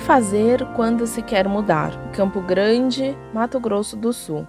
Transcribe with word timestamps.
fazer 0.00 0.64
quando 0.74 1.06
se 1.06 1.22
quer 1.22 1.46
mudar? 1.46 2.10
Campo 2.12 2.40
Grande, 2.40 3.16
Mato 3.32 3.60
Grosso 3.60 3.96
do 3.96 4.12
Sul. 4.12 4.46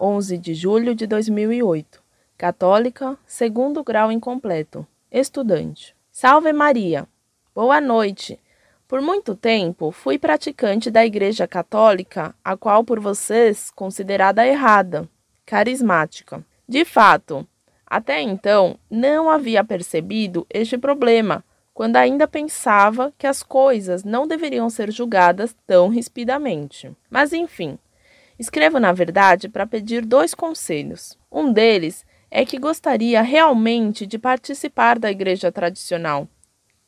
11 0.00 0.38
de 0.38 0.54
julho 0.54 0.94
de 0.94 1.06
2008. 1.06 2.02
Católica, 2.36 3.16
segundo 3.26 3.84
grau 3.84 4.10
incompleto. 4.10 4.86
Estudante. 5.12 5.94
Salve 6.10 6.52
Maria. 6.52 7.06
Boa 7.54 7.80
noite. 7.80 8.40
Por 8.88 9.02
muito 9.02 9.36
tempo 9.36 9.92
fui 9.92 10.18
praticante 10.18 10.90
da 10.90 11.04
Igreja 11.04 11.46
Católica, 11.46 12.34
a 12.42 12.56
qual 12.56 12.82
por 12.82 12.98
vocês 12.98 13.70
considerada 13.70 14.46
errada, 14.46 15.08
carismática. 15.44 16.44
De 16.66 16.84
fato, 16.84 17.46
até 17.86 18.22
então 18.22 18.76
não 18.90 19.30
havia 19.30 19.62
percebido 19.62 20.46
este 20.48 20.78
problema, 20.78 21.44
quando 21.80 21.96
ainda 21.96 22.28
pensava 22.28 23.10
que 23.16 23.26
as 23.26 23.42
coisas 23.42 24.04
não 24.04 24.26
deveriam 24.26 24.68
ser 24.68 24.92
julgadas 24.92 25.56
tão 25.66 25.88
rispidamente. 25.88 26.94
Mas 27.08 27.32
enfim, 27.32 27.78
escrevo 28.38 28.78
na 28.78 28.92
verdade 28.92 29.48
para 29.48 29.66
pedir 29.66 30.04
dois 30.04 30.34
conselhos. 30.34 31.18
Um 31.32 31.50
deles 31.50 32.04
é 32.30 32.44
que 32.44 32.58
gostaria 32.58 33.22
realmente 33.22 34.06
de 34.06 34.18
participar 34.18 34.98
da 34.98 35.10
igreja 35.10 35.50
tradicional, 35.50 36.28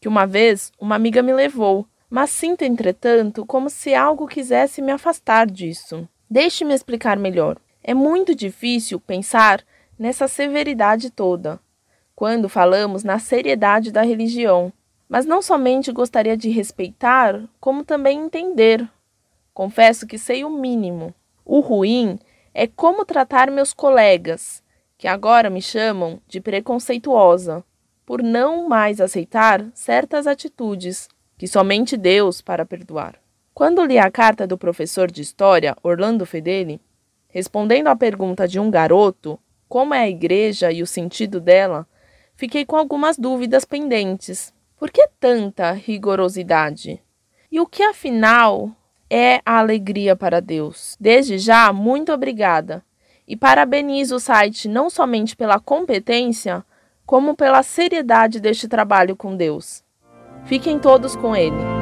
que 0.00 0.08
uma 0.08 0.26
vez 0.26 0.72
uma 0.76 0.96
amiga 0.96 1.22
me 1.22 1.32
levou, 1.32 1.86
mas 2.10 2.30
sinto, 2.30 2.62
entretanto, 2.62 3.46
como 3.46 3.70
se 3.70 3.94
algo 3.94 4.26
quisesse 4.26 4.82
me 4.82 4.90
afastar 4.90 5.46
disso. 5.46 6.08
Deixe-me 6.28 6.74
explicar 6.74 7.16
melhor. 7.16 7.58
É 7.80 7.94
muito 7.94 8.34
difícil 8.34 8.98
pensar 8.98 9.62
nessa 9.96 10.26
severidade 10.26 11.10
toda, 11.10 11.60
quando 12.16 12.48
falamos 12.48 13.04
na 13.04 13.20
seriedade 13.20 13.92
da 13.92 14.02
religião, 14.02 14.72
mas 15.10 15.26
não 15.26 15.42
somente 15.42 15.90
gostaria 15.90 16.36
de 16.36 16.48
respeitar, 16.50 17.42
como 17.58 17.84
também 17.84 18.20
entender. 18.20 18.88
Confesso 19.52 20.06
que 20.06 20.16
sei 20.16 20.44
o 20.44 20.48
mínimo. 20.48 21.12
O 21.44 21.58
ruim 21.58 22.16
é 22.54 22.68
como 22.68 23.04
tratar 23.04 23.50
meus 23.50 23.72
colegas, 23.72 24.62
que 24.96 25.08
agora 25.08 25.50
me 25.50 25.60
chamam 25.60 26.20
de 26.28 26.40
preconceituosa, 26.40 27.64
por 28.06 28.22
não 28.22 28.68
mais 28.68 29.00
aceitar 29.00 29.66
certas 29.74 30.28
atitudes 30.28 31.08
que 31.36 31.48
somente 31.48 31.96
Deus 31.96 32.40
para 32.40 32.64
perdoar. 32.64 33.16
Quando 33.52 33.84
li 33.84 33.98
a 33.98 34.12
carta 34.12 34.46
do 34.46 34.56
professor 34.56 35.10
de 35.10 35.22
história, 35.22 35.76
Orlando 35.82 36.24
Fedeli, 36.24 36.80
respondendo 37.26 37.88
à 37.88 37.96
pergunta 37.96 38.46
de 38.46 38.60
um 38.60 38.70
garoto, 38.70 39.40
como 39.68 39.92
é 39.92 40.02
a 40.02 40.08
igreja 40.08 40.70
e 40.70 40.82
o 40.82 40.86
sentido 40.86 41.40
dela, 41.40 41.84
fiquei 42.36 42.64
com 42.64 42.76
algumas 42.76 43.18
dúvidas 43.18 43.64
pendentes. 43.64 44.54
Por 44.80 44.90
que 44.90 45.06
tanta 45.20 45.72
rigorosidade? 45.72 47.02
E 47.52 47.60
o 47.60 47.66
que 47.66 47.82
afinal 47.82 48.74
é 49.10 49.42
a 49.44 49.58
alegria 49.58 50.16
para 50.16 50.40
Deus? 50.40 50.96
Desde 50.98 51.36
já, 51.36 51.70
muito 51.70 52.10
obrigada. 52.10 52.82
E 53.28 53.36
parabenizo 53.36 54.16
o 54.16 54.20
site 54.20 54.68
não 54.68 54.88
somente 54.88 55.36
pela 55.36 55.60
competência, 55.60 56.64
como 57.04 57.36
pela 57.36 57.62
seriedade 57.62 58.40
deste 58.40 58.66
trabalho 58.66 59.14
com 59.14 59.36
Deus. 59.36 59.84
Fiquem 60.46 60.78
todos 60.78 61.14
com 61.14 61.36
Ele. 61.36 61.79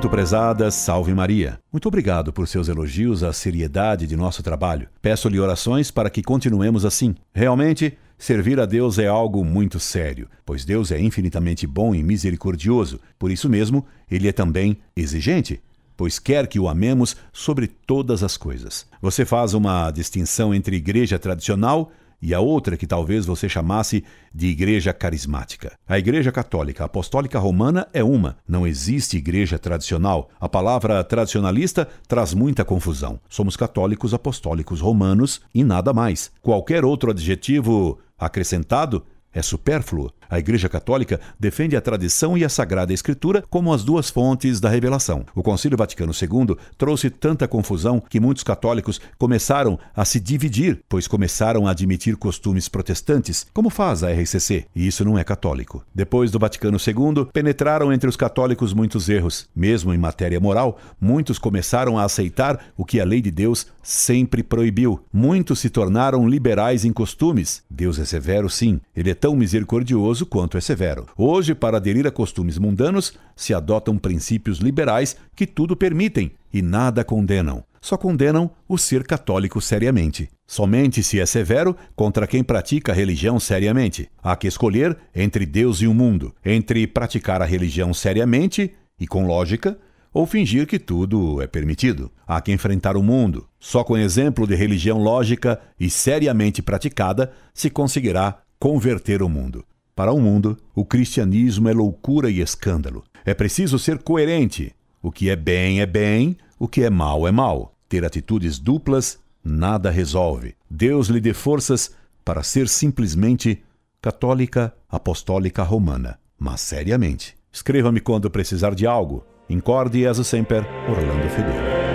Muito 0.00 0.08
prezada, 0.08 0.70
salve 0.70 1.12
Maria. 1.12 1.60
Muito 1.70 1.86
obrigado 1.86 2.32
por 2.32 2.48
seus 2.48 2.70
elogios 2.70 3.22
à 3.22 3.34
seriedade 3.34 4.06
de 4.06 4.16
nosso 4.16 4.42
trabalho. 4.42 4.88
Peço-lhe 5.02 5.38
orações 5.38 5.90
para 5.90 6.08
que 6.08 6.22
continuemos 6.22 6.86
assim. 6.86 7.14
Realmente, 7.34 7.98
servir 8.16 8.58
a 8.58 8.64
Deus 8.64 8.98
é 8.98 9.06
algo 9.06 9.44
muito 9.44 9.78
sério, 9.78 10.26
pois 10.46 10.64
Deus 10.64 10.90
é 10.90 10.98
infinitamente 10.98 11.66
bom 11.66 11.94
e 11.94 12.02
misericordioso. 12.02 12.98
Por 13.18 13.30
isso 13.30 13.46
mesmo, 13.46 13.84
ele 14.10 14.26
é 14.26 14.32
também 14.32 14.78
exigente 14.96 15.60
pois 15.98 16.18
quer 16.18 16.46
que 16.46 16.58
o 16.58 16.66
amemos 16.66 17.14
sobre 17.30 17.66
todas 17.66 18.22
as 18.22 18.38
coisas. 18.38 18.86
Você 19.02 19.26
faz 19.26 19.52
uma 19.52 19.90
distinção 19.90 20.54
entre 20.54 20.76
igreja 20.76 21.18
tradicional 21.18 21.92
e 22.20 22.34
a 22.34 22.40
outra 22.40 22.76
que 22.76 22.86
talvez 22.86 23.26
você 23.26 23.48
chamasse 23.48 24.04
de 24.34 24.48
igreja 24.48 24.92
carismática. 24.92 25.72
A 25.88 25.98
igreja 25.98 26.30
católica 26.30 26.84
apostólica 26.84 27.38
romana 27.38 27.88
é 27.92 28.04
uma, 28.04 28.36
não 28.46 28.66
existe 28.66 29.16
igreja 29.16 29.58
tradicional. 29.58 30.30
A 30.40 30.48
palavra 30.48 31.02
tradicionalista 31.02 31.88
traz 32.06 32.34
muita 32.34 32.64
confusão. 32.64 33.20
Somos 33.28 33.56
católicos 33.56 34.12
apostólicos 34.12 34.80
romanos 34.80 35.40
e 35.54 35.64
nada 35.64 35.92
mais. 35.92 36.30
Qualquer 36.42 36.84
outro 36.84 37.10
adjetivo 37.10 37.98
acrescentado 38.18 39.04
é 39.32 39.42
supérfluo. 39.42 40.12
A 40.30 40.38
Igreja 40.38 40.68
Católica 40.68 41.20
defende 41.38 41.74
a 41.74 41.80
tradição 41.80 42.38
e 42.38 42.44
a 42.44 42.48
Sagrada 42.48 42.92
Escritura 42.92 43.42
como 43.50 43.72
as 43.72 43.82
duas 43.82 44.08
fontes 44.08 44.60
da 44.60 44.68
revelação. 44.68 45.26
O 45.34 45.42
Concílio 45.42 45.76
Vaticano 45.76 46.12
II 46.12 46.56
trouxe 46.78 47.10
tanta 47.10 47.48
confusão 47.48 48.00
que 48.00 48.20
muitos 48.20 48.44
católicos 48.44 49.00
começaram 49.18 49.78
a 49.94 50.04
se 50.04 50.20
dividir, 50.20 50.80
pois 50.88 51.08
começaram 51.08 51.66
a 51.66 51.72
admitir 51.72 52.16
costumes 52.16 52.68
protestantes, 52.68 53.46
como 53.52 53.70
faz 53.70 54.04
a 54.04 54.12
RCC, 54.12 54.66
e 54.74 54.86
isso 54.86 55.04
não 55.04 55.18
é 55.18 55.24
católico. 55.24 55.84
Depois 55.92 56.30
do 56.30 56.38
Vaticano 56.38 56.78
II, 56.78 57.26
penetraram 57.32 57.92
entre 57.92 58.08
os 58.08 58.16
católicos 58.16 58.72
muitos 58.72 59.08
erros. 59.08 59.48
Mesmo 59.54 59.92
em 59.92 59.98
matéria 59.98 60.38
moral, 60.38 60.78
muitos 61.00 61.38
começaram 61.38 61.98
a 61.98 62.04
aceitar 62.04 62.66
o 62.76 62.84
que 62.84 63.00
a 63.00 63.04
lei 63.04 63.20
de 63.20 63.30
Deus 63.30 63.66
sempre 63.82 64.42
proibiu. 64.42 65.00
Muitos 65.12 65.58
se 65.58 65.70
tornaram 65.70 66.28
liberais 66.28 66.84
em 66.84 66.92
costumes. 66.92 67.62
Deus 67.68 67.98
é 67.98 68.04
severo, 68.04 68.48
sim. 68.48 68.80
Ele 68.94 69.10
é 69.10 69.14
tão 69.14 69.34
misericordioso 69.34 70.19
quanto 70.26 70.56
é 70.56 70.60
severo. 70.60 71.06
Hoje, 71.16 71.54
para 71.54 71.76
aderir 71.76 72.06
a 72.06 72.10
costumes 72.10 72.58
mundanos, 72.58 73.14
se 73.36 73.54
adotam 73.54 73.98
princípios 73.98 74.58
liberais 74.58 75.16
que 75.34 75.46
tudo 75.46 75.76
permitem 75.76 76.32
e 76.52 76.62
nada 76.62 77.04
condenam. 77.04 77.64
Só 77.80 77.96
condenam 77.96 78.50
o 78.68 78.76
ser 78.76 79.06
católico 79.06 79.60
seriamente. 79.60 80.28
Somente 80.46 81.02
se 81.02 81.18
é 81.18 81.24
severo 81.24 81.74
contra 81.96 82.26
quem 82.26 82.44
pratica 82.44 82.92
a 82.92 82.94
religião 82.94 83.40
seriamente. 83.40 84.10
Há 84.22 84.36
que 84.36 84.46
escolher 84.46 84.96
entre 85.14 85.46
Deus 85.46 85.80
e 85.80 85.86
o 85.86 85.94
mundo, 85.94 86.34
entre 86.44 86.86
praticar 86.86 87.40
a 87.40 87.46
religião 87.46 87.94
seriamente 87.94 88.74
e 88.98 89.06
com 89.06 89.26
lógica, 89.26 89.78
ou 90.12 90.26
fingir 90.26 90.66
que 90.66 90.78
tudo 90.78 91.40
é 91.40 91.46
permitido. 91.46 92.10
Há 92.26 92.40
que 92.40 92.52
enfrentar 92.52 92.96
o 92.96 93.02
mundo. 93.02 93.48
Só 93.58 93.82
com 93.82 93.96
exemplo 93.96 94.46
de 94.46 94.54
religião 94.54 94.98
lógica 94.98 95.58
e 95.78 95.88
seriamente 95.88 96.60
praticada 96.60 97.32
se 97.54 97.70
conseguirá 97.70 98.42
converter 98.58 99.22
o 99.22 99.28
mundo. 99.28 99.64
Para 100.00 100.14
o 100.14 100.18
mundo, 100.18 100.56
o 100.74 100.82
cristianismo 100.82 101.68
é 101.68 101.74
loucura 101.74 102.30
e 102.30 102.40
escândalo. 102.40 103.04
É 103.22 103.34
preciso 103.34 103.78
ser 103.78 103.98
coerente. 103.98 104.74
O 105.02 105.12
que 105.12 105.28
é 105.28 105.36
bem 105.36 105.82
é 105.82 105.84
bem, 105.84 106.38
o 106.58 106.66
que 106.66 106.82
é 106.82 106.88
mal 106.88 107.28
é 107.28 107.30
mal. 107.30 107.74
Ter 107.86 108.02
atitudes 108.02 108.58
duplas 108.58 109.18
nada 109.44 109.90
resolve. 109.90 110.54
Deus 110.70 111.08
lhe 111.08 111.20
dê 111.20 111.34
forças 111.34 111.94
para 112.24 112.42
ser 112.42 112.66
simplesmente 112.66 113.62
católica 114.00 114.72
apostólica 114.88 115.62
romana, 115.62 116.18
mas 116.38 116.62
seriamente. 116.62 117.36
Escreva-me 117.52 118.00
quando 118.00 118.30
precisar 118.30 118.74
de 118.74 118.86
algo. 118.86 119.22
Incorde 119.50 120.02
e 120.02 120.24
sempre, 120.24 120.60
Orlando 120.88 121.28
Fedeli. 121.28 121.89